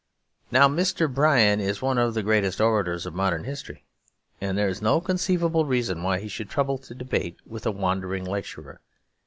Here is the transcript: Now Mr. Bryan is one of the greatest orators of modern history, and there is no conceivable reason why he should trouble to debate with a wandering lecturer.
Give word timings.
Now 0.49 0.67
Mr. 0.67 1.07
Bryan 1.07 1.59
is 1.59 1.79
one 1.79 1.99
of 1.99 2.15
the 2.15 2.23
greatest 2.23 2.59
orators 2.59 3.05
of 3.05 3.13
modern 3.13 3.43
history, 3.43 3.85
and 4.41 4.57
there 4.57 4.67
is 4.67 4.81
no 4.81 4.99
conceivable 4.99 5.63
reason 5.63 6.01
why 6.01 6.17
he 6.17 6.27
should 6.27 6.49
trouble 6.49 6.79
to 6.79 6.95
debate 6.95 7.35
with 7.45 7.67
a 7.67 7.71
wandering 7.71 8.25
lecturer. 8.25 8.81